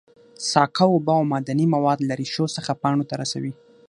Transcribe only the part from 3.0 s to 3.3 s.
ته